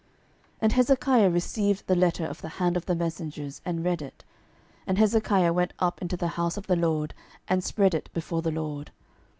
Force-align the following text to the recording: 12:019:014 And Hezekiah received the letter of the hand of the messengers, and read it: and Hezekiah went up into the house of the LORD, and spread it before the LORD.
12:019:014 0.53 0.57
And 0.61 0.73
Hezekiah 0.73 1.29
received 1.29 1.85
the 1.85 1.95
letter 1.95 2.25
of 2.25 2.41
the 2.41 2.49
hand 2.49 2.75
of 2.75 2.87
the 2.87 2.95
messengers, 2.95 3.61
and 3.63 3.83
read 3.85 4.01
it: 4.01 4.23
and 4.87 4.97
Hezekiah 4.97 5.53
went 5.53 5.73
up 5.77 6.01
into 6.01 6.17
the 6.17 6.29
house 6.39 6.57
of 6.57 6.65
the 6.65 6.75
LORD, 6.75 7.13
and 7.47 7.63
spread 7.63 7.93
it 7.93 8.09
before 8.11 8.41
the 8.41 8.49
LORD. 8.49 8.89